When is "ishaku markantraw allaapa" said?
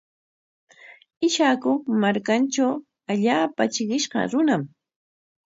1.27-3.63